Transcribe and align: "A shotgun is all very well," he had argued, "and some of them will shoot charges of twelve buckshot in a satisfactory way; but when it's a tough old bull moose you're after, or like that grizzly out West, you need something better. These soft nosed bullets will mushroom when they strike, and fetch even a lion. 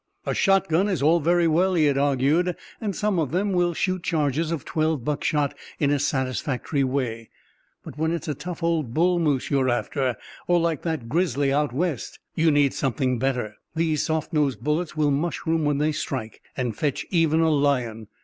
"A 0.25 0.33
shotgun 0.33 0.89
is 0.89 1.03
all 1.03 1.19
very 1.19 1.47
well," 1.47 1.75
he 1.75 1.85
had 1.85 1.95
argued, 1.95 2.55
"and 2.81 2.95
some 2.95 3.19
of 3.19 3.29
them 3.29 3.51
will 3.53 3.75
shoot 3.75 4.01
charges 4.01 4.49
of 4.49 4.65
twelve 4.65 5.05
buckshot 5.05 5.55
in 5.79 5.91
a 5.91 5.99
satisfactory 5.99 6.83
way; 6.83 7.29
but 7.83 7.99
when 7.99 8.11
it's 8.11 8.27
a 8.27 8.33
tough 8.33 8.63
old 8.63 8.95
bull 8.95 9.19
moose 9.19 9.51
you're 9.51 9.69
after, 9.69 10.15
or 10.47 10.59
like 10.59 10.81
that 10.81 11.07
grizzly 11.07 11.53
out 11.53 11.71
West, 11.71 12.17
you 12.33 12.49
need 12.49 12.73
something 12.73 13.19
better. 13.19 13.57
These 13.75 14.01
soft 14.01 14.33
nosed 14.33 14.61
bullets 14.63 14.97
will 14.97 15.11
mushroom 15.11 15.65
when 15.65 15.77
they 15.77 15.91
strike, 15.91 16.41
and 16.57 16.75
fetch 16.75 17.05
even 17.11 17.39
a 17.39 17.51
lion. 17.51 18.07